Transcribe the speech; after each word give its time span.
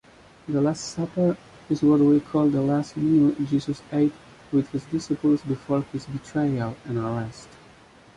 The 0.47 0.59
Last 0.59 0.95
Supper 0.95 1.37
is 1.69 1.83
what 1.83 1.99
we 1.99 2.19
call 2.19 2.49
the 2.49 2.59
last 2.59 2.97
meal 2.97 3.35
Jesus 3.45 3.83
ate 3.91 4.15
with 4.51 4.67
his 4.71 4.83
disciples 4.85 5.43
before 5.43 5.83
his 5.93 6.07
betrayal 6.07 6.75
and 6.85 6.97
arrest. 6.97 7.47